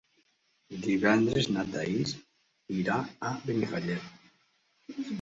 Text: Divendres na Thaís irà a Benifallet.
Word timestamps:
Divendres 0.85 1.51
na 1.53 1.67
Thaís 1.77 2.15
irà 2.81 2.99
a 3.31 3.37
Benifallet. 3.47 4.29